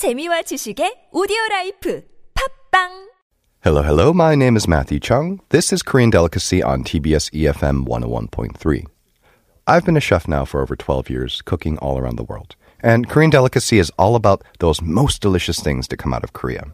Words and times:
재미와 0.00 0.40
지식의 0.48 1.10
오디오 1.12 1.36
라이프 1.50 2.02
팝빵 2.32 3.10
Hello, 3.62 3.82
hello. 3.82 4.14
My 4.14 4.34
name 4.34 4.56
is 4.56 4.66
Matthew 4.66 4.98
Chung. 4.98 5.40
This 5.50 5.74
is 5.74 5.82
Korean 5.82 6.08
Delicacy 6.08 6.62
on 6.62 6.84
TBS 6.84 7.28
EFM 7.36 7.84
101.3. 7.84 8.86
I've 9.66 9.84
been 9.84 9.98
a 9.98 10.00
chef 10.00 10.26
now 10.26 10.46
for 10.46 10.62
over 10.62 10.74
12 10.74 11.10
years, 11.10 11.42
cooking 11.42 11.76
all 11.84 11.98
around 11.98 12.16
the 12.16 12.24
world. 12.24 12.56
And 12.80 13.10
Korean 13.10 13.28
Delicacy 13.28 13.78
is 13.78 13.92
all 13.98 14.16
about 14.16 14.42
those 14.60 14.80
most 14.80 15.20
delicious 15.20 15.60
things 15.60 15.86
to 15.88 15.98
come 15.98 16.14
out 16.14 16.24
of 16.24 16.32
Korea. 16.32 16.72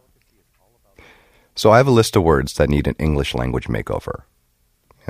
So 1.57 1.73
I 1.73 1.79
have 1.79 1.89
a 1.89 1.99
list 1.99 2.15
of 2.15 2.23
words 2.23 2.55
that 2.59 2.71
need 2.71 2.87
an 2.87 2.95
English 3.01 3.35
language 3.35 3.67
makeover. 3.67 4.23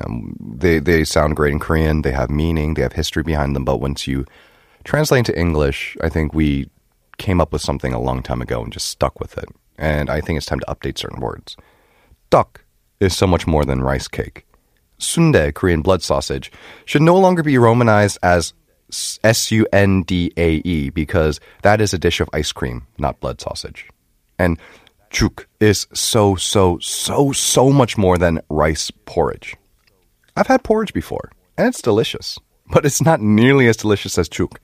Um, 0.03 0.35
they, 0.41 0.79
they 0.79 1.05
sound 1.05 1.37
great 1.37 1.53
in 1.53 1.59
Korean, 1.59 2.01
they 2.01 2.13
have 2.13 2.31
meaning, 2.31 2.75
they 2.75 2.83
have 2.83 2.95
history 2.95 3.25
behind 3.25 3.55
them, 3.55 3.67
but 3.67 3.79
once 3.79 4.07
you 4.07 4.25
translate 4.85 5.29
into 5.29 5.39
English, 5.39 5.99
I 6.01 6.09
think 6.09 6.33
we 6.33 6.71
came 7.19 7.41
up 7.41 7.53
with 7.53 7.63
something 7.63 7.93
a 7.93 8.01
long 8.01 8.23
time 8.23 8.43
ago 8.43 8.63
and 8.63 8.73
just 8.73 8.89
stuck 8.89 9.21
with 9.21 9.39
it. 9.39 9.49
And 9.79 10.11
I 10.11 10.21
think 10.21 10.37
it's 10.37 10.47
time 10.47 10.61
to 10.61 10.67
update 10.67 10.99
certain 10.99 11.21
words. 11.21 11.57
Tteok 12.31 12.59
is 13.01 13.17
so 13.17 13.27
much 13.27 13.47
more 13.47 13.65
than 13.65 13.83
rice 13.83 14.09
cake. 14.09 14.47
Sundae, 14.99 15.53
Korean 15.53 15.83
blood 15.83 16.03
sausage, 16.03 16.51
should 16.85 17.03
no 17.03 17.19
longer 17.19 17.43
be 17.43 17.59
romanized 17.59 18.19
as 18.23 18.55
S 19.23 19.51
U 19.51 19.67
N 19.73 20.03
D 20.03 20.33
A 20.37 20.55
E 20.65 20.91
because 20.91 21.41
that 21.63 21.81
is 21.81 21.93
a 21.93 21.99
dish 21.99 22.21
of 22.21 22.31
ice 22.33 22.53
cream, 22.53 22.87
not 22.99 23.21
blood 23.21 23.41
sausage. 23.41 23.89
And 24.39 24.59
juk 25.11 25.47
is 25.61 25.87
so, 25.93 26.37
so, 26.37 26.79
so, 26.81 27.33
so 27.33 27.71
much 27.71 27.99
more 27.99 28.17
than 28.17 28.41
rice 28.49 28.91
porridge. 29.05 29.57
I've 30.37 30.47
had 30.47 30.63
porridge 30.63 30.93
before, 30.93 31.31
and 31.57 31.67
it's 31.69 31.83
delicious, 31.83 32.39
but 32.71 32.85
it's 32.87 33.03
not 33.03 33.21
nearly 33.21 33.69
as 33.69 33.77
delicious 33.77 34.19
as 34.19 34.29
juk. 34.29 34.57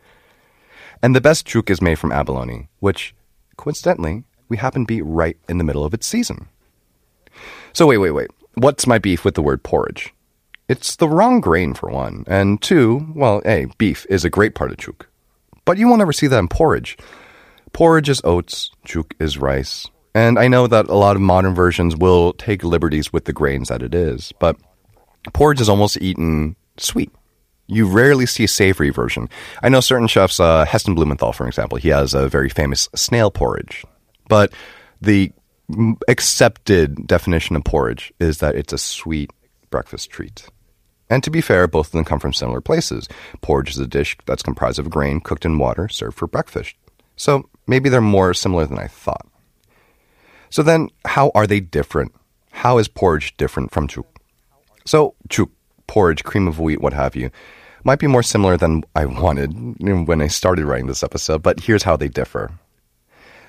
And 1.03 1.17
the 1.17 1.21
best 1.21 1.47
juk 1.47 1.69
is 1.69 1.83
made 1.83 1.99
from 1.99 2.13
abalone, 2.13 2.69
which, 2.79 3.15
coincidentally, 3.57 4.25
we 4.49 4.57
happen 4.57 4.83
to 4.83 4.87
be 4.87 5.03
right 5.03 5.37
in 5.49 5.59
the 5.59 5.65
middle 5.65 5.85
of 5.85 5.95
its 5.95 6.07
season. 6.07 6.49
So 7.73 7.87
wait, 7.87 7.99
wait, 7.99 8.13
wait. 8.13 8.31
What's 8.55 8.87
my 8.87 8.99
beef 8.99 9.25
with 9.25 9.35
the 9.35 9.43
word 9.43 9.63
porridge? 9.63 10.15
It's 10.69 10.97
the 10.97 11.09
wrong 11.09 11.41
grain 11.41 11.75
for 11.75 11.91
one, 11.91 12.25
and 12.27 12.63
two, 12.63 13.13
well, 13.15 13.43
A, 13.45 13.67
beef 13.79 14.07
is 14.09 14.25
a 14.25 14.31
great 14.31 14.55
part 14.55 14.71
of 14.71 14.77
juk. 14.77 15.07
But 15.65 15.79
you 15.79 15.89
won't 15.89 16.03
ever 16.03 16.13
see 16.13 16.27
that 16.29 16.39
in 16.39 16.49
porridge. 16.49 16.97
Porridge 17.73 18.09
is 18.09 18.21
oats, 18.25 18.71
juk 18.87 19.13
is 19.19 19.39
rice. 19.39 19.89
And 20.15 20.39
I 20.39 20.49
know 20.49 20.67
that 20.67 20.89
a 20.89 20.95
lot 20.95 21.17
of 21.17 21.23
modern 21.23 21.55
versions 21.55 21.97
will 21.97 22.35
take 22.35 22.63
liberties 22.63 23.13
with 23.13 23.25
the 23.25 23.33
grains 23.33 23.69
that 23.69 23.83
it 23.83 23.95
is, 23.95 24.33
but 24.39 24.57
porridge 25.33 25.61
is 25.61 25.69
almost 25.69 26.01
eaten 26.01 26.57
sweet. 26.77 27.11
You 27.73 27.87
rarely 27.87 28.27
see 28.27 28.45
a 28.45 28.49
savory 28.49 28.91
version. 28.91 29.31
I 29.63 29.71
know 29.71 29.81
certain 29.81 30.07
chefs, 30.07 30.39
uh, 30.39 30.67
Heston 30.67 30.95
Blumenthal, 30.95 31.33
for 31.33 31.47
example, 31.47 31.79
he 31.79 31.89
has 31.89 32.13
a 32.13 32.29
very 32.29 32.51
famous 32.51 32.89
snail 32.95 33.31
porridge. 33.31 33.85
But 34.29 34.53
the 35.01 35.33
accepted 36.07 37.07
definition 37.07 37.57
of 37.57 37.65
porridge 37.65 38.13
is 38.21 38.39
that 38.39 38.57
it's 38.57 38.75
a 38.75 38.79
sweet 38.79 39.31
breakfast 39.71 40.11
treat. 40.11 40.47
And 41.09 41.25
to 41.25 41.31
be 41.31 41.41
fair, 41.41 41.67
both 41.67 41.87
of 41.87 41.93
them 41.93 42.05
come 42.05 42.19
from 42.19 42.35
similar 42.35 42.61
places. 42.61 43.09
Porridge 43.41 43.71
is 43.71 43.79
a 43.79 43.87
dish 43.87 44.17
that's 44.27 44.43
comprised 44.43 44.79
of 44.79 44.91
grain 44.91 45.21
cooked 45.21 45.45
in 45.45 45.59
water 45.59 45.89
served 45.89 46.19
for 46.19 46.27
breakfast. 46.27 46.75
So 47.17 47.49
maybe 47.67 47.89
they're 47.89 48.01
more 48.03 48.35
similar 48.35 48.67
than 48.67 48.79
I 48.79 48.87
thought. 48.87 49.27
So 50.51 50.63
then, 50.63 50.91
how 51.07 51.31
are 51.35 51.47
they 51.47 51.61
different? 51.61 52.15
How 52.51 52.77
is 52.77 52.89
porridge 52.89 53.35
different 53.39 53.71
from 53.71 53.89
juk? 53.89 54.05
So, 54.85 55.15
juk, 55.29 55.49
porridge, 55.87 56.25
cream 56.25 56.47
of 56.49 56.59
wheat, 56.59 56.81
what 56.81 56.93
have 56.93 57.17
you, 57.17 57.31
might 57.85 57.99
be 57.99 58.07
more 58.07 58.23
similar 58.23 58.57
than 58.57 58.85
I 58.95 59.07
wanted 59.07 59.53
when 60.07 60.21
I 60.21 60.29
started 60.29 60.65
writing 60.65 60.87
this 60.87 61.03
episode, 61.03 61.43
but 61.43 61.61
here's 61.61 61.83
how 61.83 61.97
they 61.97 62.09
differ. 62.09 62.51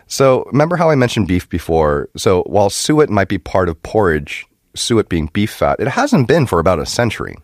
So, 0.07 0.43
remember 0.51 0.75
how 0.75 0.89
I 0.89 0.95
mentioned 0.95 1.27
beef 1.27 1.47
before? 1.49 2.09
So, 2.17 2.43
while 2.43 2.69
suet 2.69 3.09
might 3.09 3.29
be 3.29 3.37
part 3.37 3.69
of 3.69 3.81
porridge, 3.83 4.45
suet 4.75 5.09
being 5.09 5.29
beef 5.33 5.51
fat, 5.51 5.79
it 5.79 5.87
hasn't 5.87 6.27
been 6.27 6.45
for 6.45 6.59
about 6.59 6.79
a 6.79 6.85
century. 6.85 7.35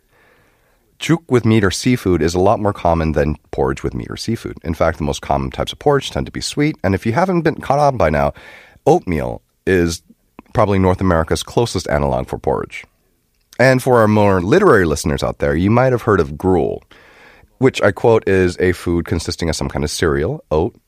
Juk 1.00 1.24
with 1.30 1.46
meat 1.46 1.64
or 1.64 1.72
seafood 1.72 2.22
is 2.22 2.36
a 2.36 2.40
lot 2.40 2.60
more 2.60 2.74
common 2.74 3.14
than 3.14 3.38
porridge 3.52 3.84
with 3.84 3.94
meat 3.94 4.10
or 4.10 4.18
seafood. 4.18 4.58
In 4.64 4.74
fact, 4.74 4.98
the 4.98 5.06
most 5.06 5.22
common 5.22 5.50
types 5.50 5.72
of 5.72 5.80
porridge 5.80 6.12
tend 6.12 6.26
to 6.26 6.32
be 6.32 6.42
sweet, 6.42 6.76
and 6.84 6.94
if 6.94 7.06
you 7.06 7.14
haven't 7.14 7.42
been 7.42 7.56
caught 7.56 7.80
on 7.80 7.96
by 7.96 8.10
now, 8.10 8.34
oatmeal 8.86 9.42
is 9.66 10.04
probably 10.54 10.80
North 10.80 11.00
America's 11.00 11.44
closest 11.44 11.90
analog 11.90 12.28
for 12.28 12.38
porridge. 12.38 12.84
And 13.60 13.84
for 13.84 14.00
our 14.00 14.08
more 14.08 14.42
literary 14.42 14.86
listeners 14.86 15.22
out 15.22 15.40
there, 15.40 15.54
you 15.54 15.70
might 15.70 15.92
have 15.92 16.04
heard 16.04 16.22
of 16.22 16.38
gruel, 16.38 16.82
which 17.58 17.82
I 17.82 17.92
quote 17.92 18.28
is 18.28 18.58
a 18.58 18.72
food 18.72 19.06
consisting 19.06 19.50
of 19.50 19.56
some 19.58 19.68
kind 19.68 19.84
of 19.84 19.92
cereal, 19.92 20.44
oat, 20.50 20.80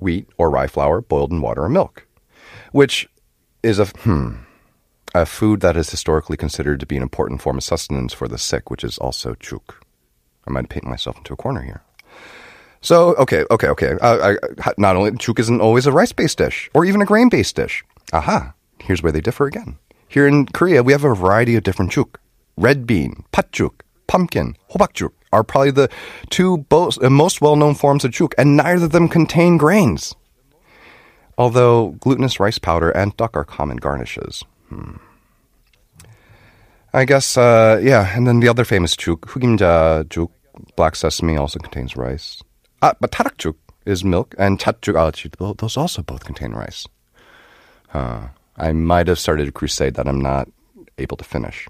wheat, 0.00 0.28
or 0.36 0.50
rye 0.50 0.66
flour 0.66 1.00
boiled 1.00 1.30
in 1.30 1.40
water 1.40 1.62
or 1.62 1.68
milk, 1.68 2.08
which 2.72 3.08
is 3.62 3.78
a 3.78 3.86
hmm, 3.86 4.34
a 5.14 5.24
food 5.24 5.60
that 5.60 5.76
is 5.76 5.90
historically 5.90 6.36
considered 6.36 6.80
to 6.80 6.86
be 6.86 6.96
an 6.96 7.02
important 7.02 7.40
form 7.40 7.56
of 7.56 7.64
sustenance 7.64 8.12
for 8.12 8.26
the 8.26 8.36
sick, 8.36 8.68
which 8.68 8.82
is 8.82 8.98
also 8.98 9.34
juk. 9.34 9.74
I 10.46 10.50
might 10.50 10.68
paint 10.68 10.84
myself 10.84 11.18
into 11.18 11.32
a 11.32 11.36
corner 11.36 11.62
here. 11.62 11.82
So, 12.80 13.14
okay, 13.14 13.44
okay, 13.50 13.68
okay. 13.68 13.96
Uh, 14.00 14.36
I, 14.64 14.72
not 14.76 14.96
only 14.96 15.12
juk 15.12 15.38
isn't 15.38 15.60
always 15.60 15.86
a 15.86 15.92
rice-based 15.92 16.38
dish 16.38 16.70
or 16.74 16.84
even 16.84 17.02
a 17.02 17.06
grain-based 17.06 17.54
dish. 17.54 17.84
Aha, 18.12 18.54
here's 18.80 19.02
where 19.02 19.12
they 19.12 19.20
differ 19.20 19.46
again. 19.46 19.78
Here 20.08 20.26
in 20.26 20.46
Korea, 20.46 20.82
we 20.82 20.92
have 20.92 21.04
a 21.04 21.14
variety 21.14 21.54
of 21.56 21.62
different 21.62 21.92
juk. 21.92 22.16
Red 22.56 22.86
bean, 22.86 23.24
patjuk, 23.32 23.80
pumpkin, 24.06 24.56
hobakjuk 24.72 25.12
are 25.32 25.44
probably 25.44 25.70
the 25.70 25.90
two 26.30 26.64
uh, 26.70 27.10
most 27.10 27.40
well-known 27.40 27.74
forms 27.74 28.04
of 28.04 28.10
juk, 28.10 28.32
and 28.38 28.56
neither 28.56 28.86
of 28.86 28.92
them 28.92 29.08
contain 29.08 29.58
grains. 29.58 30.14
Although 31.36 31.90
glutinous 32.00 32.40
rice 32.40 32.58
powder 32.58 32.90
and 32.90 33.16
tteok 33.16 33.36
are 33.36 33.44
common 33.44 33.76
garnishes. 33.76 34.44
Hmm. 34.70 34.96
I 36.92 37.04
guess, 37.04 37.36
uh, 37.36 37.78
yeah, 37.82 38.16
and 38.16 38.26
then 38.26 38.40
the 38.40 38.48
other 38.48 38.64
famous 38.64 38.96
juk, 38.96 39.20
heugimja 39.20 40.04
juk, 40.04 40.30
black 40.74 40.96
sesame 40.96 41.36
also 41.36 41.58
contains 41.58 41.96
rice. 41.96 42.42
Ah, 42.80 42.94
but 42.98 43.12
tarakjuk 43.12 43.56
is 43.84 44.04
milk, 44.04 44.34
and 44.38 44.58
chatjuk, 44.58 44.96
ah, 44.96 45.52
those 45.58 45.76
also 45.76 46.02
both 46.02 46.24
contain 46.24 46.52
rice. 46.52 46.88
Huh. 47.88 48.28
I 48.58 48.72
might 48.72 49.08
have 49.08 49.18
started 49.18 49.48
a 49.48 49.52
crusade 49.52 49.94
that 49.94 50.08
I'm 50.08 50.20
not 50.20 50.48
able 50.98 51.16
to 51.16 51.24
finish. 51.24 51.68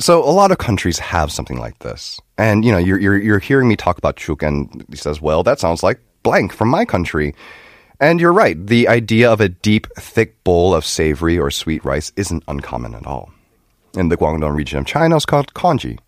So 0.00 0.22
a 0.22 0.30
lot 0.30 0.52
of 0.52 0.58
countries 0.58 0.98
have 1.00 1.32
something 1.32 1.58
like 1.58 1.80
this, 1.80 2.20
and 2.36 2.64
you 2.64 2.70
know, 2.70 2.78
you're 2.78 3.00
you're, 3.00 3.18
you're 3.18 3.38
hearing 3.40 3.68
me 3.68 3.74
talk 3.74 3.98
about 3.98 4.16
Juk, 4.16 4.46
and 4.46 4.84
he 4.90 4.96
says, 4.96 5.20
"Well, 5.20 5.42
that 5.42 5.58
sounds 5.58 5.82
like 5.82 5.98
blank 6.22 6.52
from 6.52 6.68
my 6.68 6.84
country." 6.84 7.34
And 8.00 8.20
you're 8.20 8.32
right. 8.32 8.64
The 8.64 8.86
idea 8.86 9.28
of 9.28 9.40
a 9.40 9.48
deep, 9.48 9.88
thick 9.98 10.44
bowl 10.44 10.72
of 10.72 10.84
savory 10.84 11.36
or 11.36 11.50
sweet 11.50 11.84
rice 11.84 12.12
isn't 12.14 12.44
uncommon 12.46 12.94
at 12.94 13.06
all. 13.06 13.32
In 13.94 14.08
the 14.08 14.16
Guangdong 14.16 14.54
region 14.54 14.78
of 14.78 14.86
China, 14.86 15.16
it's 15.16 15.26
called 15.26 15.54
congee. 15.54 15.98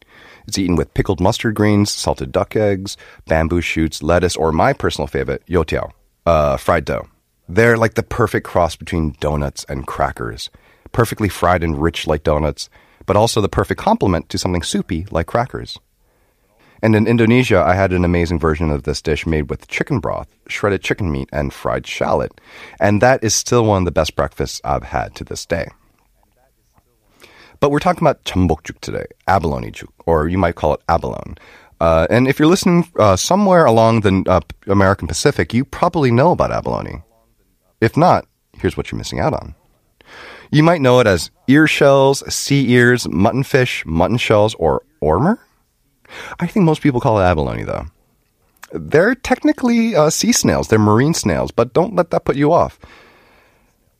It's 0.46 0.56
eaten 0.56 0.76
with 0.76 0.94
pickled 0.94 1.20
mustard 1.20 1.56
greens, 1.56 1.90
salted 1.90 2.30
duck 2.30 2.54
eggs, 2.54 2.96
bamboo 3.26 3.60
shoots, 3.60 4.04
lettuce, 4.04 4.36
or 4.36 4.52
my 4.52 4.72
personal 4.72 5.08
favorite, 5.08 5.44
youtiao, 5.48 5.90
uh, 6.26 6.56
fried 6.56 6.84
dough. 6.84 7.08
They're 7.52 7.76
like 7.76 7.94
the 7.94 8.04
perfect 8.04 8.46
cross 8.46 8.76
between 8.76 9.16
donuts 9.18 9.66
and 9.68 9.84
crackers, 9.84 10.50
perfectly 10.92 11.28
fried 11.28 11.64
and 11.64 11.82
rich 11.82 12.06
like 12.06 12.22
donuts, 12.22 12.70
but 13.06 13.16
also 13.16 13.40
the 13.40 13.48
perfect 13.48 13.80
complement 13.80 14.28
to 14.28 14.38
something 14.38 14.62
soupy 14.62 15.04
like 15.10 15.26
crackers. 15.26 15.76
And 16.80 16.94
in 16.94 17.08
Indonesia, 17.08 17.58
I 17.58 17.74
had 17.74 17.92
an 17.92 18.04
amazing 18.04 18.38
version 18.38 18.70
of 18.70 18.84
this 18.84 19.02
dish 19.02 19.26
made 19.26 19.50
with 19.50 19.66
chicken 19.66 19.98
broth, 19.98 20.28
shredded 20.46 20.82
chicken 20.82 21.10
meat, 21.10 21.28
and 21.32 21.52
fried 21.52 21.88
shallot. 21.88 22.40
And 22.78 23.02
that 23.02 23.24
is 23.24 23.34
still 23.34 23.64
one 23.64 23.82
of 23.82 23.84
the 23.84 23.90
best 23.90 24.14
breakfasts 24.14 24.60
I've 24.62 24.84
had 24.84 25.16
to 25.16 25.24
this 25.24 25.44
day. 25.44 25.70
But 27.58 27.72
we're 27.72 27.80
talking 27.80 28.04
about 28.04 28.22
jeonbokjuk 28.22 28.78
today, 28.78 29.06
abalone 29.26 29.72
juk, 29.72 29.90
or 30.06 30.28
you 30.28 30.38
might 30.38 30.54
call 30.54 30.74
it 30.74 30.82
abalone. 30.88 31.34
Uh, 31.80 32.06
and 32.10 32.28
if 32.28 32.38
you're 32.38 32.46
listening 32.46 32.88
uh, 32.96 33.16
somewhere 33.16 33.64
along 33.64 34.02
the 34.02 34.22
uh, 34.28 34.40
American 34.68 35.08
Pacific, 35.08 35.52
you 35.52 35.64
probably 35.64 36.12
know 36.12 36.30
about 36.30 36.52
abalone. 36.52 37.02
If 37.80 37.96
not, 37.96 38.26
here's 38.58 38.76
what 38.76 38.90
you're 38.90 38.98
missing 38.98 39.20
out 39.20 39.32
on. 39.32 39.54
You 40.50 40.62
might 40.62 40.80
know 40.80 40.98
it 41.00 41.06
as 41.06 41.30
ear 41.46 41.66
shells, 41.66 42.22
sea 42.32 42.70
ears, 42.72 43.08
mutton 43.08 43.44
fish, 43.44 43.84
mutton 43.86 44.16
shells, 44.16 44.54
or 44.56 44.82
ormer. 45.00 45.38
I 46.40 46.46
think 46.46 46.64
most 46.64 46.82
people 46.82 47.00
call 47.00 47.20
it 47.20 47.24
abalone, 47.24 47.62
though. 47.62 47.86
They're 48.72 49.14
technically 49.14 49.94
uh, 49.94 50.10
sea 50.10 50.32
snails, 50.32 50.68
they're 50.68 50.78
marine 50.78 51.14
snails, 51.14 51.50
but 51.50 51.72
don't 51.72 51.94
let 51.94 52.10
that 52.10 52.24
put 52.24 52.36
you 52.36 52.52
off. 52.52 52.78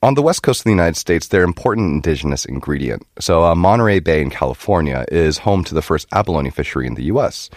On 0.02 0.14
the 0.14 0.22
west 0.22 0.42
coast 0.42 0.60
of 0.60 0.64
the 0.64 0.70
United 0.70 0.96
States, 0.96 1.28
they're 1.28 1.42
an 1.42 1.50
important 1.50 1.92
indigenous 1.92 2.44
ingredient. 2.44 3.06
So, 3.18 3.44
uh, 3.44 3.54
Monterey 3.54 4.00
Bay 4.00 4.22
in 4.22 4.30
California 4.30 5.04
is 5.12 5.38
home 5.38 5.62
to 5.64 5.74
the 5.74 5.82
first 5.82 6.08
abalone 6.10 6.50
fishery 6.50 6.86
in 6.86 6.94
the 6.94 7.04
U.S. 7.04 7.50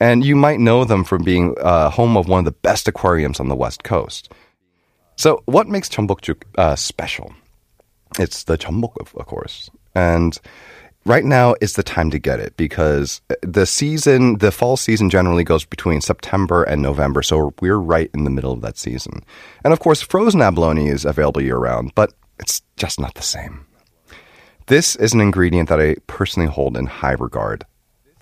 And 0.00 0.24
you 0.24 0.34
might 0.34 0.58
know 0.58 0.84
them 0.84 1.04
from 1.04 1.22
being 1.22 1.54
uh, 1.60 1.90
home 1.90 2.16
of 2.16 2.28
one 2.28 2.38
of 2.38 2.44
the 2.46 2.52
best 2.52 2.88
aquariums 2.88 3.40
on 3.40 3.48
the 3.48 3.54
west 3.54 3.84
coast. 3.84 4.32
So, 5.22 5.40
what 5.44 5.68
makes 5.68 5.88
Jeonbokjuk 5.88 6.42
uh, 6.58 6.74
special? 6.74 7.32
It's 8.18 8.42
the 8.42 8.58
jeonbok, 8.58 9.00
of, 9.00 9.14
of 9.14 9.26
course. 9.26 9.70
And 9.94 10.36
right 11.04 11.22
now 11.22 11.54
is 11.60 11.74
the 11.74 11.84
time 11.84 12.10
to 12.10 12.18
get 12.18 12.40
it 12.40 12.56
because 12.56 13.20
the 13.40 13.64
season, 13.64 14.38
the 14.38 14.50
fall 14.50 14.76
season 14.76 15.10
generally 15.10 15.44
goes 15.44 15.64
between 15.64 16.00
September 16.00 16.64
and 16.64 16.82
November. 16.82 17.22
So 17.22 17.54
we're 17.60 17.76
right 17.78 18.10
in 18.12 18.24
the 18.24 18.30
middle 18.30 18.52
of 18.52 18.62
that 18.62 18.76
season. 18.76 19.22
And 19.62 19.72
of 19.72 19.78
course, 19.78 20.02
frozen 20.02 20.42
abalone 20.42 20.88
is 20.88 21.04
available 21.04 21.40
year 21.40 21.56
round, 21.56 21.94
but 21.94 22.12
it's 22.40 22.60
just 22.76 22.98
not 22.98 23.14
the 23.14 23.22
same. 23.22 23.64
This 24.66 24.96
is 24.96 25.12
an 25.12 25.20
ingredient 25.20 25.68
that 25.68 25.80
I 25.80 25.94
personally 26.08 26.48
hold 26.48 26.76
in 26.76 26.86
high 26.86 27.12
regard, 27.12 27.64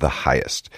the 0.00 0.11
highest. 0.11 0.69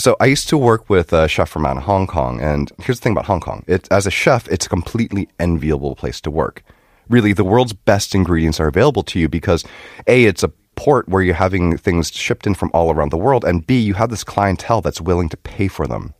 So 0.00 0.16
I 0.18 0.24
used 0.24 0.48
to 0.48 0.56
work 0.56 0.88
with 0.88 1.12
a 1.12 1.28
chef 1.28 1.50
from 1.50 1.66
out 1.66 1.76
of 1.76 1.82
Hong 1.82 2.06
Kong, 2.06 2.40
and 2.40 2.72
here's 2.78 2.98
the 2.98 3.02
thing 3.02 3.12
about 3.12 3.26
Hong 3.26 3.40
Kong: 3.40 3.64
it, 3.66 3.86
as 3.90 4.06
a 4.06 4.10
chef, 4.10 4.48
it's 4.48 4.64
a 4.64 4.68
completely 4.70 5.28
enviable 5.38 5.94
place 5.94 6.22
to 6.22 6.30
work. 6.30 6.62
Really, 7.10 7.34
the 7.34 7.44
world's 7.44 7.74
best 7.74 8.14
ingredients 8.14 8.58
are 8.60 8.66
available 8.66 9.02
to 9.02 9.20
you 9.20 9.28
because 9.28 9.62
a 10.06 10.24
it's 10.24 10.42
a 10.42 10.48
port 10.74 11.06
where 11.06 11.22
you're 11.22 11.34
having 11.34 11.76
things 11.76 12.10
shipped 12.12 12.46
in 12.46 12.54
from 12.54 12.70
all 12.72 12.90
around 12.90 13.10
the 13.10 13.18
world, 13.18 13.44
and 13.44 13.66
b 13.66 13.78
you 13.78 13.92
have 13.92 14.08
this 14.08 14.24
clientele 14.24 14.80
that's 14.80 15.02
willing 15.02 15.28
to 15.28 15.36
pay 15.36 15.68
for 15.68 15.86
them. 15.86 16.14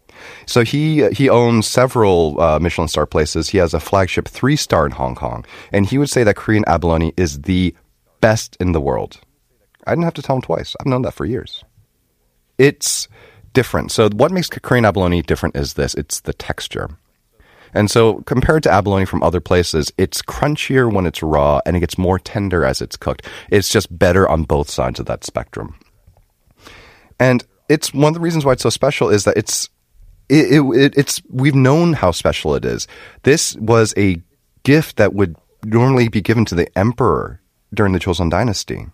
So 0.45 0.63
he 0.63 1.09
he 1.13 1.31
owns 1.31 1.67
several 1.67 2.39
uh, 2.39 2.59
Michelin 2.59 2.89
star 2.89 3.07
places. 3.07 3.49
He 3.49 3.57
has 3.57 3.73
a 3.73 3.81
flagship 3.81 4.29
three 4.29 4.57
star 4.57 4.85
in 4.85 4.93
Hong 4.93 5.15
Kong, 5.15 5.47
and 5.73 5.87
he 5.87 5.97
would 5.97 6.11
say 6.11 6.23
that 6.25 6.37
Korean 6.37 6.65
abalone 6.67 7.15
is 7.17 7.41
the 7.43 7.75
best 8.21 8.59
in 8.61 8.73
the 8.73 8.81
world. 8.81 9.21
I 9.87 9.93
didn't 9.93 10.05
have 10.05 10.21
to 10.21 10.23
tell 10.23 10.37
him 10.37 10.43
twice. 10.43 10.77
I've 10.79 10.87
known 10.87 11.01
that 11.03 11.15
for 11.15 11.25
years. 11.25 11.65
It's 12.59 13.09
different. 13.53 13.93
So 13.93 14.09
what 14.11 14.33
makes 14.33 14.49
Korean 14.49 14.85
abalone 14.85 15.23
different 15.23 15.57
is 15.57 15.75
this: 15.75 15.95
it's 15.95 16.21
the 16.21 16.33
texture. 16.33 16.89
And 17.73 17.91
so, 17.91 18.23
compared 18.23 18.65
to 18.65 18.71
abalone 18.71 19.05
from 19.05 19.23
other 19.23 19.41
places, 19.41 19.93
it's 19.97 20.23
crunchier 20.23 20.93
when 20.93 21.07
it's 21.07 21.23
raw 21.23 21.61
and 21.65 21.77
it 21.77 21.81
gets 21.81 21.97
more 21.97 22.19
tender 22.19 22.65
as 22.65 22.81
it's 22.81 22.97
cooked. 22.97 23.27
It's 23.51 23.69
just 23.69 23.97
better 23.97 24.29
on 24.29 24.43
both 24.43 24.69
sides 24.69 24.99
of 24.99 25.07
that 25.07 25.25
spectrum. 25.25 25.79
And 27.19 27.45
it's 27.69 27.95
one 27.95 28.09
of 28.09 28.15
the 28.15 28.21
reasons 28.21 28.45
why 28.45 28.53
it's 28.53 28.63
so 28.63 28.71
special 28.71 29.09
is 29.09 29.25
that 29.25 29.37
it's 29.37 29.69
it, 30.29 30.61
it, 30.61 30.95
it's 30.97 31.23
we've 31.29 31.55
known 31.55 31.93
how 31.93 32.11
special 32.11 32.55
it 32.55 32.65
is. 32.65 32.89
This 33.23 33.57
was 33.57 33.95
a 33.97 34.21
gift 34.63 34.97
that 34.97 35.15
would 35.15 35.37
normally 35.65 36.09
be 36.09 36.21
given 36.21 36.45
to 36.47 36.55
the 36.55 36.79
emperor 36.79 37.41
during 37.75 37.93
the 37.93 38.01
Joseon 38.01 38.31
dynasty. 38.31 38.87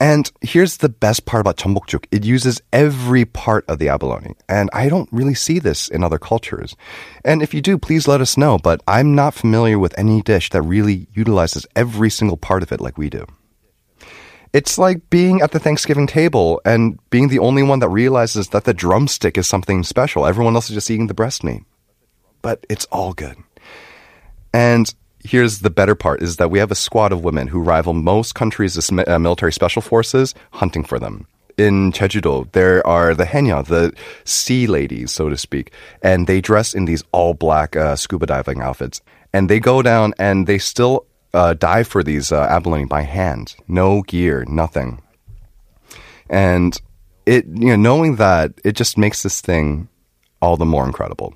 And 0.00 0.30
here's 0.40 0.76
the 0.76 0.88
best 0.88 1.24
part 1.24 1.40
about 1.40 1.56
jeonbokjuk. 1.56 2.06
It 2.12 2.24
uses 2.24 2.60
every 2.72 3.24
part 3.24 3.64
of 3.68 3.80
the 3.80 3.88
abalone. 3.88 4.36
And 4.48 4.70
I 4.72 4.88
don't 4.88 5.08
really 5.10 5.34
see 5.34 5.58
this 5.58 5.88
in 5.88 6.04
other 6.04 6.18
cultures. 6.18 6.76
And 7.24 7.42
if 7.42 7.52
you 7.52 7.60
do, 7.60 7.78
please 7.78 8.06
let 8.06 8.20
us 8.20 8.36
know. 8.36 8.58
But 8.58 8.80
I'm 8.86 9.16
not 9.16 9.34
familiar 9.34 9.78
with 9.78 9.98
any 9.98 10.22
dish 10.22 10.50
that 10.50 10.62
really 10.62 11.08
utilizes 11.14 11.66
every 11.74 12.10
single 12.10 12.36
part 12.36 12.62
of 12.62 12.70
it 12.70 12.80
like 12.80 12.96
we 12.96 13.10
do. 13.10 13.26
It's 14.52 14.78
like 14.78 15.10
being 15.10 15.42
at 15.42 15.50
the 15.50 15.58
Thanksgiving 15.58 16.06
table 16.06 16.60
and 16.64 16.98
being 17.10 17.28
the 17.28 17.40
only 17.40 17.62
one 17.62 17.80
that 17.80 17.88
realizes 17.88 18.48
that 18.48 18.64
the 18.64 18.72
drumstick 18.72 19.36
is 19.36 19.46
something 19.46 19.82
special. 19.82 20.26
Everyone 20.26 20.54
else 20.54 20.70
is 20.70 20.74
just 20.74 20.90
eating 20.90 21.08
the 21.08 21.14
breast 21.14 21.42
meat. 21.42 21.64
But 22.40 22.64
it's 22.70 22.86
all 22.86 23.12
good. 23.12 23.36
And 24.54 24.94
here's 25.24 25.60
the 25.60 25.70
better 25.70 25.94
part 25.94 26.22
is 26.22 26.36
that 26.36 26.50
we 26.50 26.58
have 26.58 26.70
a 26.70 26.76
squad 26.76 27.12
of 27.12 27.24
women 27.24 27.48
who 27.48 27.60
rival 27.60 27.94
most 27.94 28.34
countries' 28.34 28.90
uh, 28.90 29.18
military 29.18 29.52
special 29.52 29.82
forces 29.82 30.34
hunting 30.52 30.84
for 30.84 30.98
them. 30.98 31.26
In 31.56 31.90
Jeju-do, 31.90 32.48
there 32.52 32.86
are 32.86 33.14
the 33.14 33.24
haenyeo, 33.24 33.66
the 33.66 33.92
sea 34.24 34.68
ladies, 34.68 35.10
so 35.10 35.28
to 35.28 35.36
speak, 35.36 35.72
and 36.02 36.26
they 36.26 36.40
dress 36.40 36.72
in 36.72 36.84
these 36.84 37.02
all 37.10 37.34
black 37.34 37.74
uh, 37.74 37.96
scuba 37.96 38.26
diving 38.26 38.62
outfits. 38.62 39.00
And 39.32 39.50
they 39.50 39.58
go 39.58 39.82
down 39.82 40.14
and 40.18 40.46
they 40.46 40.58
still 40.58 41.06
uh, 41.34 41.54
dive 41.54 41.88
for 41.88 42.02
these 42.02 42.30
uh, 42.32 42.46
abalone 42.48 42.86
by 42.86 43.02
hand. 43.02 43.56
No 43.66 44.02
gear, 44.02 44.44
nothing. 44.48 45.02
And 46.30 46.80
it, 47.26 47.44
you 47.46 47.68
know, 47.68 47.76
knowing 47.76 48.16
that, 48.16 48.52
it 48.64 48.72
just 48.72 48.96
makes 48.96 49.22
this 49.22 49.40
thing 49.40 49.88
all 50.40 50.56
the 50.56 50.64
more 50.64 50.86
incredible. 50.86 51.34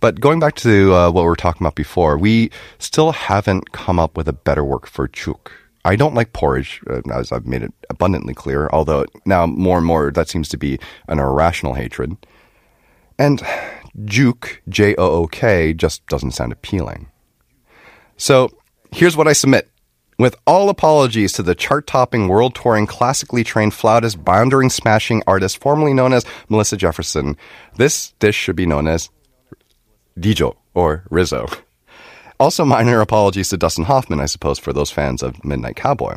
But 0.00 0.18
going 0.18 0.40
back 0.40 0.54
to 0.56 0.94
uh, 0.94 1.10
what 1.10 1.22
we 1.22 1.28
were 1.28 1.36
talking 1.36 1.62
about 1.62 1.74
before, 1.74 2.16
we 2.16 2.50
still 2.78 3.12
haven't 3.12 3.72
come 3.72 3.98
up 3.98 4.16
with 4.16 4.28
a 4.28 4.32
better 4.32 4.64
word 4.64 4.86
for 4.86 5.08
juk. 5.08 5.50
I 5.84 5.96
don't 5.96 6.14
like 6.14 6.32
porridge, 6.32 6.80
uh, 6.88 7.00
as 7.12 7.32
I've 7.32 7.46
made 7.46 7.62
it 7.62 7.72
abundantly 7.88 8.34
clear, 8.34 8.68
although 8.72 9.04
now 9.24 9.46
more 9.46 9.78
and 9.78 9.86
more 9.86 10.10
that 10.10 10.28
seems 10.28 10.48
to 10.50 10.56
be 10.56 10.78
an 11.08 11.18
irrational 11.18 11.74
hatred. 11.74 12.16
And 13.18 13.42
juk, 14.04 14.58
J 14.68 14.94
O 14.96 15.22
O 15.22 15.26
K, 15.26 15.74
just 15.74 16.06
doesn't 16.06 16.32
sound 16.32 16.52
appealing. 16.52 17.08
So 18.16 18.50
here's 18.92 19.16
what 19.16 19.28
I 19.28 19.32
submit. 19.32 19.70
With 20.18 20.36
all 20.46 20.68
apologies 20.68 21.32
to 21.32 21.42
the 21.42 21.54
chart 21.54 21.86
topping, 21.86 22.28
world 22.28 22.54
touring, 22.54 22.86
classically 22.86 23.42
trained 23.42 23.72
flautist, 23.72 24.22
boundary 24.22 24.68
smashing 24.68 25.22
artist 25.26 25.62
formerly 25.62 25.94
known 25.94 26.12
as 26.12 26.26
Melissa 26.50 26.76
Jefferson, 26.76 27.38
this 27.76 28.12
dish 28.18 28.36
should 28.36 28.56
be 28.56 28.66
known 28.66 28.86
as 28.86 29.08
Dijo 30.18 30.56
or 30.74 31.04
Rizzo. 31.10 31.46
Also, 32.40 32.64
minor 32.64 33.02
apologies 33.02 33.50
to 33.50 33.58
Dustin 33.58 33.84
Hoffman, 33.84 34.18
I 34.18 34.24
suppose, 34.24 34.58
for 34.58 34.72
those 34.72 34.90
fans 34.90 35.22
of 35.22 35.44
Midnight 35.44 35.76
Cowboy. 35.76 36.14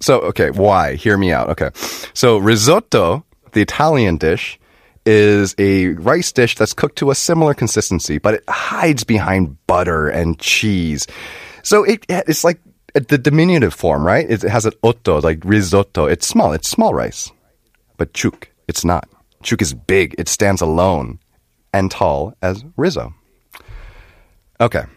So, 0.00 0.18
okay, 0.22 0.50
why? 0.50 0.96
Hear 0.96 1.16
me 1.16 1.30
out. 1.30 1.48
Okay. 1.50 1.70
So, 2.12 2.38
risotto, 2.38 3.24
the 3.52 3.60
Italian 3.60 4.16
dish, 4.16 4.58
is 5.06 5.54
a 5.58 5.90
rice 5.90 6.32
dish 6.32 6.56
that's 6.56 6.74
cooked 6.74 6.98
to 6.98 7.12
a 7.12 7.14
similar 7.14 7.54
consistency, 7.54 8.18
but 8.18 8.34
it 8.34 8.44
hides 8.48 9.04
behind 9.04 9.64
butter 9.68 10.08
and 10.08 10.40
cheese. 10.40 11.06
So, 11.62 11.84
it, 11.84 12.04
it's 12.08 12.42
like 12.42 12.58
uh, 12.96 13.00
the 13.06 13.16
diminutive 13.16 13.72
form, 13.72 14.04
right? 14.04 14.28
It 14.28 14.42
has 14.42 14.66
an 14.66 14.72
otto, 14.82 15.20
like 15.20 15.44
risotto. 15.44 16.06
It's 16.06 16.26
small. 16.26 16.52
It's 16.52 16.68
small 16.68 16.94
rice. 16.94 17.30
But 17.96 18.12
juk, 18.12 18.46
it's 18.66 18.84
not. 18.84 19.08
Juk 19.44 19.62
is 19.62 19.72
big. 19.72 20.16
It 20.18 20.28
stands 20.28 20.60
alone 20.60 21.20
and 21.72 21.92
tall 21.92 22.34
as 22.42 22.64
Rizzo. 22.76 23.14
Okay. 24.60 24.84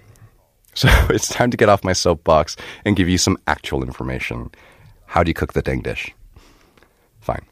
So 0.76 0.90
it's 1.12 1.30
time 1.30 1.52
to 1.52 1.58
get 1.58 1.70
off 1.70 1.84
my 1.84 1.94
soapbox 1.94 2.56
and 2.84 2.96
give 2.96 3.08
you 3.08 3.20
some 3.20 3.38
actual 3.46 3.84
information. 3.84 4.50
How 5.06 5.22
do 5.22 5.30
you 5.30 5.36
cook 5.36 5.54
the 5.54 5.62
dang 5.62 5.82
dish? 5.82 6.12
Fine. 7.22 7.46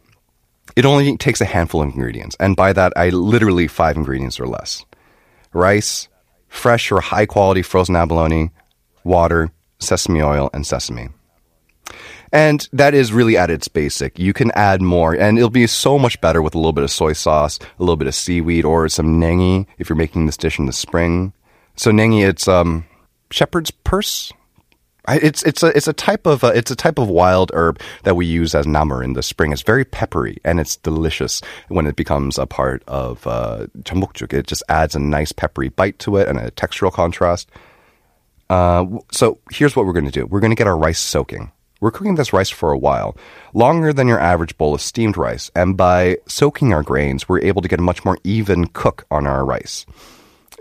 It 0.75 0.85
only 0.85 1.15
takes 1.17 1.39
a 1.39 1.45
handful 1.45 1.83
of 1.83 1.89
ingredients, 1.89 2.35
and 2.39 2.55
by 2.55 2.73
that 2.73 2.93
I 2.95 3.09
literally 3.09 3.67
five 3.67 3.95
ingredients 3.95 4.39
or 4.39 4.47
less. 4.47 4.83
Rice, 5.53 6.07
fresh 6.47 6.91
or 6.91 6.99
high 6.99 7.27
quality 7.27 7.61
frozen 7.61 7.95
abalone, 7.95 8.49
water, 9.03 9.51
sesame 9.77 10.23
oil, 10.23 10.49
and 10.51 10.65
sesame. 10.65 11.09
And 12.31 12.67
that 12.73 12.95
is 12.95 13.13
really 13.13 13.37
at 13.37 13.51
its 13.51 13.67
basic. 13.67 14.17
You 14.17 14.33
can 14.33 14.49
add 14.55 14.81
more, 14.81 15.13
and 15.13 15.37
it'll 15.37 15.51
be 15.51 15.67
so 15.67 15.99
much 15.99 16.19
better 16.21 16.41
with 16.41 16.55
a 16.55 16.57
little 16.57 16.73
bit 16.73 16.83
of 16.83 16.89
soy 16.89 17.13
sauce, 17.13 17.59
a 17.59 17.83
little 17.83 17.97
bit 17.97 18.07
of 18.07 18.15
seaweed, 18.15 18.65
or 18.65 18.89
some 18.89 19.21
naengi 19.21 19.67
if 19.77 19.89
you're 19.89 19.95
making 19.95 20.25
this 20.25 20.37
dish 20.37 20.57
in 20.57 20.65
the 20.65 20.73
spring. 20.73 21.33
So 21.75 21.91
naengi, 21.91 22.27
it's 22.27 22.47
um, 22.47 22.85
shepherd's 23.31 23.71
purse. 23.71 24.31
It's 25.07 25.41
it's 25.43 25.63
a 25.63 25.75
it's 25.75 25.87
a 25.87 25.93
type 25.93 26.27
of 26.27 26.43
uh, 26.43 26.51
it's 26.53 26.69
a 26.69 26.75
type 26.75 26.99
of 26.99 27.09
wild 27.09 27.51
herb 27.55 27.79
that 28.03 28.15
we 28.15 28.27
use 28.27 28.53
as 28.53 28.67
namul 28.67 29.03
in 29.03 29.13
the 29.13 29.23
spring. 29.23 29.51
It's 29.51 29.63
very 29.63 29.83
peppery 29.83 30.37
and 30.45 30.59
it's 30.59 30.75
delicious 30.77 31.41
when 31.69 31.87
it 31.87 31.95
becomes 31.95 32.37
a 32.37 32.45
part 32.45 32.83
of 32.87 33.25
uh, 33.25 33.65
It 33.73 34.47
just 34.47 34.63
adds 34.69 34.95
a 34.95 34.99
nice 34.99 35.31
peppery 35.31 35.69
bite 35.69 35.97
to 35.99 36.17
it 36.17 36.27
and 36.27 36.37
a 36.37 36.51
textural 36.51 36.93
contrast. 36.93 37.49
Uh, 38.51 38.85
so 39.11 39.39
here's 39.49 39.75
what 39.75 39.85
we're 39.85 39.93
going 39.93 40.05
to 40.05 40.11
do. 40.11 40.27
We're 40.27 40.39
going 40.39 40.51
to 40.51 40.55
get 40.55 40.67
our 40.67 40.77
rice 40.77 40.99
soaking. 40.99 41.51
We're 41.79 41.91
cooking 41.91 42.15
this 42.15 42.31
rice 42.31 42.49
for 42.49 42.71
a 42.71 42.77
while, 42.77 43.17
longer 43.55 43.91
than 43.91 44.07
your 44.07 44.19
average 44.19 44.55
bowl 44.57 44.75
of 44.75 44.81
steamed 44.81 45.17
rice, 45.17 45.49
and 45.55 45.75
by 45.75 46.17
soaking 46.27 46.73
our 46.73 46.83
grains, 46.83 47.27
we're 47.27 47.41
able 47.41 47.63
to 47.63 47.67
get 47.67 47.79
a 47.79 47.81
much 47.81 48.05
more 48.05 48.19
even 48.23 48.67
cook 48.67 49.07
on 49.09 49.25
our 49.25 49.43
rice. 49.43 49.87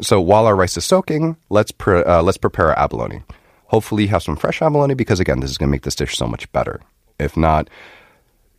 So 0.02 0.20
while 0.20 0.46
our 0.46 0.56
rice 0.56 0.76
is 0.76 0.84
soaking, 0.84 1.36
let's 1.48 1.70
pre- 1.72 2.02
uh, 2.02 2.22
let's 2.22 2.38
prepare 2.38 2.68
our 2.68 2.78
abalone. 2.78 3.22
Hopefully, 3.66 4.04
you 4.04 4.08
have 4.08 4.22
some 4.22 4.36
fresh 4.36 4.62
abalone 4.62 4.94
because 4.94 5.20
again, 5.20 5.40
this 5.40 5.50
is 5.50 5.58
going 5.58 5.68
to 5.68 5.72
make 5.72 5.82
this 5.82 5.94
dish 5.94 6.16
so 6.16 6.26
much 6.26 6.50
better. 6.52 6.80
If 7.18 7.36
not, 7.36 7.68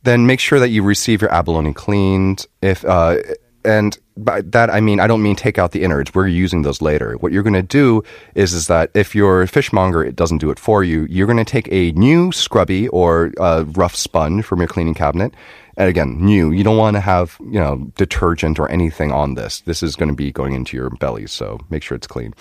then 0.03 0.25
make 0.25 0.39
sure 0.39 0.59
that 0.59 0.69
you 0.69 0.83
receive 0.83 1.21
your 1.21 1.33
abalone 1.33 1.73
cleaned. 1.73 2.45
If 2.61 2.85
uh, 2.85 3.17
and 3.63 3.97
by 4.17 4.41
that 4.41 4.69
I 4.69 4.81
mean 4.81 4.99
I 4.99 5.07
don't 5.07 5.23
mean 5.23 5.35
take 5.35 5.57
out 5.57 5.71
the 5.71 5.83
innards. 5.83 6.13
We're 6.13 6.27
using 6.27 6.61
those 6.61 6.81
later. 6.81 7.13
What 7.15 7.31
you're 7.31 7.43
going 7.43 7.53
to 7.53 7.61
do 7.61 8.03
is 8.35 8.53
is 8.53 8.67
that 8.67 8.91
if 8.93 9.15
your 9.15 9.45
fishmonger 9.47 10.03
it 10.03 10.15
doesn't 10.15 10.39
do 10.39 10.49
it 10.51 10.59
for 10.59 10.83
you, 10.83 11.05
you're 11.09 11.27
going 11.27 11.37
to 11.37 11.45
take 11.45 11.67
a 11.71 11.91
new 11.91 12.31
scrubby 12.31 12.87
or 12.89 13.31
uh, 13.39 13.65
rough 13.69 13.95
sponge 13.95 14.45
from 14.45 14.59
your 14.59 14.67
cleaning 14.67 14.93
cabinet 14.93 15.33
and 15.81 15.89
again, 15.89 16.23
new. 16.23 16.51
You 16.51 16.63
don't 16.63 16.77
want 16.77 16.95
to 16.95 16.99
have, 16.99 17.37
you 17.39 17.59
know, 17.59 17.91
detergent 17.97 18.59
or 18.59 18.69
anything 18.69 19.11
on 19.11 19.33
this. 19.33 19.61
This 19.61 19.81
is 19.81 19.95
going 19.95 20.09
to 20.09 20.15
be 20.15 20.31
going 20.31 20.53
into 20.53 20.77
your 20.77 20.91
belly, 20.91 21.25
so 21.25 21.59
make 21.71 21.81
sure 21.81 21.95
it's 21.95 22.05
clean. 22.05 22.35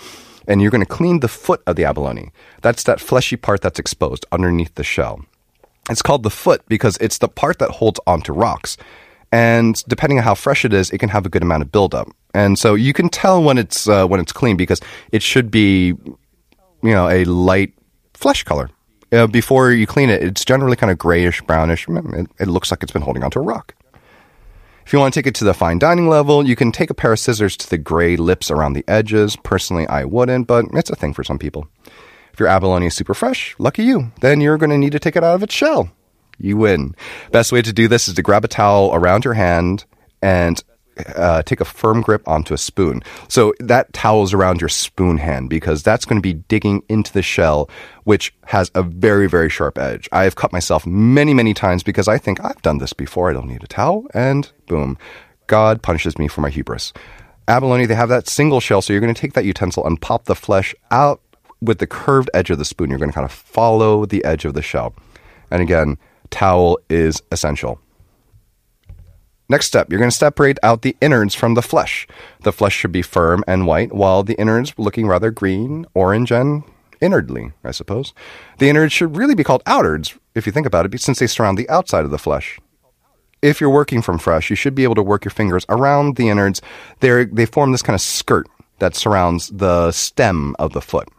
And 0.47 0.61
you're 0.61 0.69
going 0.69 0.85
to 0.85 0.95
clean 0.97 1.21
the 1.21 1.27
foot 1.27 1.63
of 1.65 1.75
the 1.75 1.83
abalone. 1.83 2.31
That's 2.61 2.83
that 2.83 2.99
fleshy 2.99 3.37
part 3.37 3.61
that's 3.61 3.79
exposed 3.79 4.27
underneath 4.31 4.75
the 4.75 4.83
shell. 4.83 5.25
It's 5.89 6.03
called 6.03 6.21
the 6.21 6.29
foot 6.29 6.61
because 6.67 6.97
it's 7.01 7.17
the 7.17 7.27
part 7.27 7.57
that 7.57 7.71
holds 7.71 7.99
onto 8.05 8.31
rocks. 8.31 8.77
And 9.31 9.83
depending 9.87 10.19
on 10.19 10.23
how 10.23 10.35
fresh 10.35 10.63
it 10.63 10.71
is, 10.71 10.91
it 10.91 10.99
can 10.99 11.09
have 11.09 11.25
a 11.25 11.29
good 11.29 11.41
amount 11.41 11.63
of 11.63 11.71
buildup. 11.71 12.09
And 12.35 12.59
so 12.59 12.75
you 12.75 12.93
can 12.93 13.09
tell 13.09 13.41
when 13.41 13.57
it's 13.57 13.89
uh, 13.89 14.05
when 14.05 14.19
it's 14.19 14.31
clean 14.31 14.55
because 14.55 14.81
it 15.11 15.23
should 15.23 15.49
be, 15.49 15.95
you 15.95 16.15
know, 16.83 17.09
a 17.09 17.25
light 17.25 17.73
flesh 18.13 18.43
color 18.43 18.69
uh, 19.11 19.27
before 19.27 19.71
you 19.71 19.85
clean 19.87 20.09
it, 20.09 20.23
it's 20.23 20.45
generally 20.45 20.75
kind 20.75 20.91
of 20.91 20.97
grayish, 20.97 21.41
brownish. 21.41 21.87
It, 21.87 22.27
it 22.39 22.47
looks 22.47 22.71
like 22.71 22.83
it's 22.83 22.91
been 22.91 23.01
holding 23.01 23.23
onto 23.23 23.39
a 23.39 23.43
rock. 23.43 23.75
If 24.85 24.93
you 24.93 24.99
want 24.99 25.13
to 25.13 25.19
take 25.19 25.27
it 25.27 25.35
to 25.35 25.43
the 25.43 25.53
fine 25.53 25.79
dining 25.79 26.09
level, 26.09 26.47
you 26.47 26.55
can 26.55 26.71
take 26.71 26.89
a 26.89 26.93
pair 26.93 27.13
of 27.13 27.19
scissors 27.19 27.55
to 27.57 27.69
the 27.69 27.77
gray 27.77 28.17
lips 28.17 28.49
around 28.49 28.73
the 28.73 28.83
edges. 28.87 29.35
Personally, 29.35 29.87
I 29.87 30.05
wouldn't, 30.05 30.47
but 30.47 30.65
it's 30.73 30.89
a 30.89 30.95
thing 30.95 31.13
for 31.13 31.23
some 31.23 31.39
people. 31.39 31.67
If 32.33 32.39
your 32.39 32.49
abalone 32.49 32.87
is 32.87 32.95
super 32.95 33.13
fresh, 33.13 33.55
lucky 33.59 33.83
you. 33.83 34.11
Then 34.21 34.41
you're 34.41 34.57
going 34.57 34.69
to 34.69 34.77
need 34.77 34.93
to 34.93 34.99
take 34.99 35.15
it 35.15 35.23
out 35.23 35.35
of 35.35 35.43
its 35.43 35.53
shell. 35.53 35.91
You 36.37 36.57
win. 36.57 36.95
Best 37.31 37.51
way 37.51 37.61
to 37.61 37.73
do 37.73 37.87
this 37.87 38.07
is 38.07 38.15
to 38.15 38.21
grab 38.21 38.43
a 38.43 38.47
towel 38.47 38.91
around 38.93 39.25
your 39.25 39.35
hand 39.35 39.85
and 40.21 40.63
uh, 41.15 41.41
take 41.43 41.61
a 41.61 41.65
firm 41.65 42.01
grip 42.01 42.27
onto 42.27 42.53
a 42.53 42.57
spoon. 42.57 43.01
So 43.27 43.53
that 43.59 43.91
towel's 43.93 44.33
around 44.33 44.61
your 44.61 44.69
spoon 44.69 45.17
hand 45.17 45.49
because 45.49 45.83
that's 45.83 46.05
going 46.05 46.17
to 46.17 46.21
be 46.21 46.33
digging 46.33 46.83
into 46.89 47.11
the 47.13 47.21
shell, 47.21 47.69
which 48.03 48.33
has 48.45 48.71
a 48.75 48.83
very, 48.83 49.27
very 49.27 49.49
sharp 49.49 49.77
edge. 49.77 50.09
I 50.11 50.23
have 50.23 50.35
cut 50.35 50.51
myself 50.51 50.85
many, 50.85 51.33
many 51.33 51.53
times 51.53 51.83
because 51.83 52.07
I 52.07 52.17
think 52.17 52.43
I've 52.43 52.61
done 52.61 52.79
this 52.79 52.93
before. 52.93 53.29
I 53.29 53.33
don't 53.33 53.47
need 53.47 53.63
a 53.63 53.67
towel. 53.67 54.07
And 54.13 54.51
boom, 54.67 54.97
God 55.47 55.81
punishes 55.81 56.17
me 56.17 56.27
for 56.27 56.41
my 56.41 56.49
hubris. 56.49 56.93
Abalone, 57.47 57.85
they 57.85 57.95
have 57.95 58.09
that 58.09 58.27
single 58.27 58.59
shell, 58.59 58.81
so 58.81 58.93
you're 58.93 59.01
going 59.01 59.13
to 59.13 59.19
take 59.19 59.33
that 59.33 59.45
utensil 59.45 59.85
and 59.85 59.99
pop 59.99 60.25
the 60.25 60.35
flesh 60.35 60.73
out 60.91 61.21
with 61.61 61.79
the 61.79 61.87
curved 61.87 62.29
edge 62.33 62.49
of 62.49 62.57
the 62.57 62.65
spoon. 62.65 62.89
You're 62.89 62.99
going 62.99 63.11
to 63.11 63.15
kind 63.15 63.25
of 63.25 63.31
follow 63.31 64.05
the 64.05 64.23
edge 64.23 64.45
of 64.45 64.53
the 64.53 64.61
shell. 64.61 64.93
And 65.49 65.61
again, 65.61 65.97
towel 66.29 66.79
is 66.89 67.21
essential. 67.31 67.79
Next 69.51 69.65
step, 69.65 69.91
you're 69.91 69.99
going 69.99 70.09
to 70.09 70.15
separate 70.15 70.57
out 70.63 70.81
the 70.81 70.95
innards 71.01 71.35
from 71.35 71.55
the 71.55 71.61
flesh. 71.61 72.07
The 72.43 72.53
flesh 72.53 72.73
should 72.73 72.93
be 72.93 73.01
firm 73.01 73.43
and 73.45 73.67
white, 73.67 73.91
while 73.91 74.23
the 74.23 74.39
innards 74.39 74.73
looking 74.77 75.07
rather 75.07 75.29
green, 75.29 75.85
orange, 75.93 76.31
and 76.31 76.63
innardly, 77.01 77.51
I 77.61 77.71
suppose. 77.71 78.13
The 78.59 78.69
innards 78.69 78.93
should 78.93 79.17
really 79.17 79.35
be 79.35 79.43
called 79.43 79.61
outards, 79.65 80.17
if 80.35 80.45
you 80.45 80.53
think 80.53 80.65
about 80.65 80.85
it, 80.85 81.01
since 81.01 81.19
they 81.19 81.27
surround 81.27 81.57
the 81.57 81.69
outside 81.69 82.05
of 82.05 82.11
the 82.11 82.17
flesh. 82.17 82.61
If 83.41 83.59
you're 83.59 83.69
working 83.69 84.01
from 84.01 84.19
fresh, 84.19 84.49
you 84.49 84.55
should 84.55 84.73
be 84.73 84.85
able 84.85 84.95
to 84.95 85.03
work 85.03 85.25
your 85.25 85.31
fingers 85.31 85.65
around 85.67 86.15
the 86.15 86.29
innards. 86.29 86.61
they 87.01 87.25
they 87.25 87.45
form 87.45 87.73
this 87.73 87.83
kind 87.83 87.95
of 87.95 88.01
skirt 88.01 88.47
that 88.79 88.95
surrounds 88.95 89.49
the 89.49 89.91
stem 89.91 90.55
of 90.59 90.71
the 90.71 90.81
foot. 90.81 91.09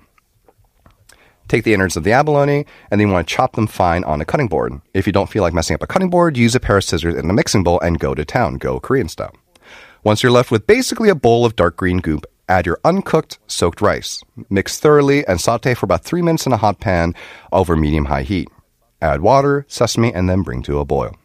Take 1.52 1.64
the 1.64 1.75
innards 1.75 1.99
of 1.99 2.04
the 2.04 2.12
abalone, 2.12 2.64
and 2.90 2.99
then 2.99 3.09
you 3.09 3.12
want 3.12 3.28
to 3.28 3.35
chop 3.35 3.56
them 3.56 3.66
fine 3.66 4.04
on 4.04 4.23
a 4.23 4.25
cutting 4.25 4.49
board. 4.49 4.80
If 4.94 5.06
you 5.06 5.12
don't 5.12 5.28
feel 5.28 5.42
like 5.42 5.52
messing 5.52 5.75
up 5.75 5.82
a 5.82 5.87
cutting 5.87 6.09
board, 6.09 6.35
use 6.35 6.54
a 6.54 6.61
pair 6.61 6.78
of 6.78 6.85
scissors 6.85 7.14
in 7.14 7.28
a 7.28 7.32
mixing 7.35 7.62
bowl 7.62 7.78
and 7.80 8.00
go 8.00 8.14
to 8.14 8.25
town. 8.25 8.54
Go 8.54 8.80
Korean 8.80 9.06
style. 9.06 9.37
Once 10.02 10.23
you're 10.23 10.32
left 10.32 10.50
with 10.50 10.66
basically 10.66 11.11
a 11.11 11.14
bowl 11.14 11.44
of 11.44 11.54
dark 11.54 11.76
green 11.76 11.99
goop, 11.99 12.25
add 12.49 12.64
your 12.64 12.80
uncooked 12.87 13.38
soaked 13.49 13.82
rice. 13.82 14.23
Mix 14.49 14.80
thoroughly 14.80 15.26
and 15.26 15.42
saute 15.42 15.75
for 15.75 15.85
about 15.85 16.04
three 16.04 16.23
minutes 16.23 16.47
in 16.47 16.54
a 16.54 16.56
hot 16.56 16.80
pan 16.80 17.14
over 17.52 17.76
medium 17.76 18.06
high 18.06 18.23
heat. 18.23 18.49
Add 19.02 19.21
water, 19.21 19.66
sesame, 19.68 20.11
and 20.11 20.30
then 20.30 20.40
bring 20.40 20.62
to 20.62 20.78
a 20.78 20.87
boil. 20.87 21.16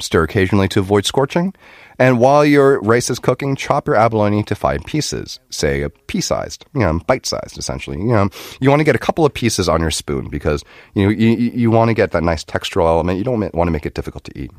Stir 0.00 0.24
occasionally 0.24 0.68
to 0.68 0.80
avoid 0.80 1.06
scorching. 1.06 1.54
And 1.98 2.18
while 2.18 2.44
your 2.44 2.80
rice 2.80 3.10
is 3.10 3.20
cooking, 3.20 3.54
chop 3.54 3.86
your 3.86 3.94
abalone 3.94 4.38
into 4.38 4.56
five 4.56 4.82
pieces, 4.84 5.38
say 5.50 5.82
a 5.82 5.90
pea-sized, 5.90 6.66
you 6.74 6.80
know, 6.80 6.98
bite-sized, 7.06 7.56
essentially. 7.56 7.98
You 7.98 8.12
know, 8.12 8.28
you 8.60 8.70
want 8.70 8.80
to 8.80 8.84
get 8.84 8.96
a 8.96 8.98
couple 8.98 9.24
of 9.24 9.32
pieces 9.32 9.68
on 9.68 9.80
your 9.80 9.92
spoon 9.92 10.28
because 10.28 10.64
you 10.94 11.04
know 11.04 11.10
you, 11.10 11.28
you 11.28 11.70
want 11.70 11.90
to 11.90 11.94
get 11.94 12.10
that 12.10 12.24
nice 12.24 12.44
textural 12.44 12.86
element. 12.86 13.18
You 13.18 13.24
don't 13.24 13.54
want 13.54 13.68
to 13.68 13.72
make 13.72 13.86
it 13.86 13.94
difficult 13.94 14.24
to 14.24 14.38
eat. 14.38 14.50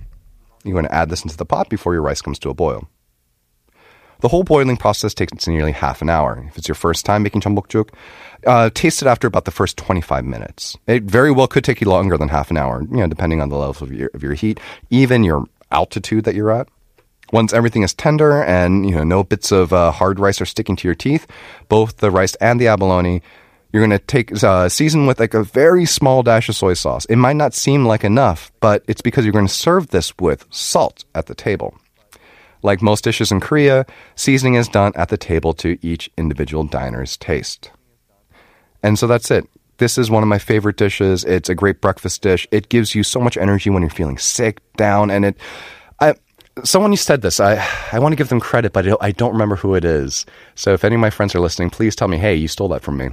You 0.64 0.74
want 0.74 0.88
to 0.88 0.96
add 0.96 1.10
this 1.10 1.24
into 1.24 1.38
the 1.38 1.46
pot 1.46 1.70
before 1.70 1.94
your 1.94 2.02
rice 2.02 2.22
comes 2.22 2.40
to 2.40 2.50
a 2.50 2.54
boil. 2.54 2.88
The 4.22 4.28
whole 4.28 4.44
boiling 4.44 4.78
process 4.78 5.14
takes 5.14 5.48
nearly 5.48 5.72
half 5.72 6.02
an 6.02 6.10
hour. 6.10 6.44
If 6.48 6.58
it's 6.58 6.68
your 6.68 6.76
first 6.76 7.06
time 7.06 7.24
making 7.24 7.42
jeonbokjuk, 7.42 7.90
uh, 8.46 8.70
taste 8.74 9.02
it 9.02 9.08
after 9.08 9.28
about 9.28 9.46
the 9.46 9.52
first 9.52 9.78
25 9.78 10.26
minutes. 10.26 10.78
It 10.88 11.04
very 11.04 11.32
well 11.32 11.48
could 11.48 11.64
take 11.64 11.82
you 11.82 11.90
longer 11.90 12.18
than 12.18 12.30
half 12.30 12.52
an 12.52 12.58
hour, 12.58 12.82
you 12.90 12.98
know, 12.98 13.08
depending 13.08 13.42
on 13.42 13.50
the 13.50 13.58
level 13.58 13.86
of 13.86 13.92
your, 13.92 14.10
of 14.14 14.24
your 14.24 14.34
heat, 14.34 14.60
even 14.90 15.24
your 15.24 15.46
altitude 15.72 16.24
that 16.26 16.36
you're 16.36 16.52
at. 16.52 16.68
Once 17.34 17.54
everything 17.54 17.82
is 17.82 17.94
tender 17.94 18.44
and 18.44 18.88
you 18.88 18.96
know 18.96 19.04
no 19.04 19.24
bits 19.24 19.52
of 19.52 19.74
uh, 19.74 19.92
hard 19.92 20.20
rice 20.20 20.40
are 20.40 20.46
sticking 20.46 20.76
to 20.76 20.88
your 20.88 20.96
teeth, 20.96 21.26
both 21.70 21.98
the 21.98 22.12
rice 22.12 22.36
and 22.36 22.62
the 22.62 22.68
abalone, 22.68 23.22
you're 23.74 23.86
going 23.86 24.00
to 24.00 24.06
take 24.06 24.32
uh, 24.44 24.70
season 24.70 25.06
with 25.08 25.20
like 25.20 25.34
a 25.34 25.44
very 25.44 25.86
small 25.86 26.24
dash 26.24 26.48
of 26.50 26.56
soy 26.56 26.76
sauce. 26.76 27.06
It 27.06 27.18
might 27.18 27.36
not 27.36 27.54
seem 27.54 27.84
like 27.86 28.04
enough, 28.04 28.52
but 28.60 28.84
it's 28.88 29.02
because 29.02 29.26
you're 29.26 29.34
going 29.34 29.48
to 29.48 29.54
serve 29.54 29.88
this 29.88 30.16
with 30.18 30.46
salt 30.50 31.04
at 31.16 31.26
the 31.26 31.36
table. 31.36 31.76
Like 32.66 32.82
most 32.82 33.04
dishes 33.04 33.32
in 33.32 33.42
Korea, 33.42 33.86
seasoning 34.16 34.56
is 34.56 34.68
done 34.68 34.92
at 34.96 35.10
the 35.10 35.18
table 35.18 35.54
to 35.54 35.78
each 35.84 36.10
individual 36.18 36.64
diner's 36.64 37.16
taste. 37.16 37.70
And 38.82 38.98
so 38.98 39.06
that's 39.06 39.30
it. 39.30 39.48
This 39.78 40.00
is 40.00 40.10
one 40.10 40.24
of 40.24 40.30
my 40.30 40.40
favorite 40.40 40.76
dishes. 40.76 41.24
It's 41.26 41.48
a 41.48 41.54
great 41.54 41.80
breakfast 41.80 42.24
dish. 42.24 42.48
It 42.50 42.70
gives 42.70 42.96
you 42.96 43.04
so 43.04 43.20
much 43.20 43.38
energy 43.38 43.70
when 43.70 43.84
you're 43.84 43.92
feeling 43.92 44.18
sick, 44.18 44.62
down, 44.78 45.12
and 45.12 45.26
it. 45.26 45.38
I, 46.00 46.16
someone 46.64 46.96
said 46.96 47.22
this. 47.22 47.40
I 47.40 47.64
I 47.92 48.00
want 48.00 48.14
to 48.14 48.18
give 48.18 48.30
them 48.30 48.40
credit, 48.40 48.74
but 48.74 48.88
I 49.00 49.12
don't 49.12 49.34
remember 49.34 49.58
who 49.58 49.76
it 49.76 49.86
is. 49.86 50.26
So 50.56 50.74
if 50.74 50.84
any 50.84 50.96
of 50.96 51.02
my 51.02 51.12
friends 51.12 51.36
are 51.36 51.42
listening, 51.42 51.70
please 51.70 51.96
tell 51.96 52.08
me, 52.08 52.18
hey, 52.18 52.34
you 52.34 52.48
stole 52.48 52.70
that 52.70 52.82
from 52.82 52.98
me. 52.98 53.10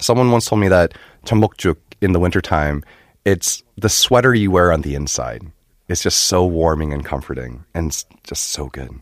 Someone 0.00 0.30
once 0.30 0.46
told 0.46 0.62
me 0.62 0.68
that 0.68 0.94
jeonbokjuk 1.26 1.76
in 2.00 2.12
the 2.12 2.20
wintertime, 2.20 2.82
it's 3.26 3.62
the 3.76 3.90
sweater 3.90 4.34
you 4.34 4.50
wear 4.50 4.72
on 4.72 4.80
the 4.80 4.94
inside. 4.94 5.42
It's 5.90 6.02
just 6.02 6.20
so 6.20 6.46
warming 6.46 6.92
and 6.92 7.04
comforting 7.04 7.64
and 7.74 7.90
just 8.22 8.48
so 8.48 8.68
good. 8.68 9.00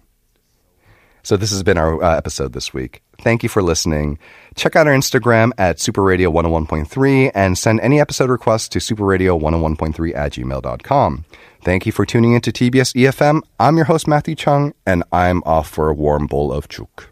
So 1.23 1.37
this 1.37 1.50
has 1.50 1.62
been 1.62 1.76
our 1.76 2.02
uh, 2.02 2.16
episode 2.16 2.54
this 2.54 2.73
week. 2.73 3.02
Thank 3.21 3.42
you 3.42 3.50
for 3.50 3.62
listening. 3.62 4.18
Check 4.54 4.75
out 4.75 4.87
our 4.87 4.95
Instagram 4.95 5.50
at 5.59 5.76
superradio 5.76 6.33
101.3 6.33 7.33
and 7.35 7.59
send 7.59 7.80
any 7.80 8.00
episode 8.00 8.30
requests 8.30 8.71
to 8.71 8.78
superradio101.3 8.78 10.16
at 10.16 10.33
gmail.com. 10.33 11.25
Thank 11.62 11.85
you 11.85 11.92
for 11.92 12.07
tuning 12.07 12.33
in 12.33 12.40
to 12.40 12.52
TBS 12.52 12.95
EFM. 12.95 13.42
I'm 13.61 13.76
your 13.76 13.85
host, 13.85 14.09
Matthew 14.09 14.35
Chung, 14.35 14.73
and 14.87 15.04
I'm 15.12 15.42
off 15.45 15.68
for 15.68 15.90
a 15.90 15.95
warm 15.95 16.26
bowl 16.26 16.50
of 16.50 16.68
juk. 16.68 17.09